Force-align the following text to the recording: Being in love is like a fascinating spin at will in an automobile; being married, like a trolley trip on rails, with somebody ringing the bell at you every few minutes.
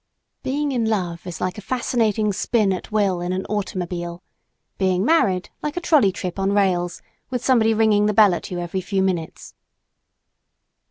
Being 0.41 0.71
in 0.71 0.85
love 0.85 1.27
is 1.27 1.39
like 1.39 1.59
a 1.59 1.61
fascinating 1.61 2.33
spin 2.33 2.73
at 2.73 2.91
will 2.91 3.21
in 3.21 3.33
an 3.33 3.45
automobile; 3.45 4.23
being 4.79 5.05
married, 5.05 5.51
like 5.61 5.77
a 5.77 5.79
trolley 5.79 6.11
trip 6.11 6.39
on 6.39 6.53
rails, 6.53 7.03
with 7.29 7.45
somebody 7.45 7.71
ringing 7.75 8.07
the 8.07 8.13
bell 8.15 8.33
at 8.33 8.49
you 8.49 8.57
every 8.59 8.81
few 8.81 9.03
minutes. 9.03 9.53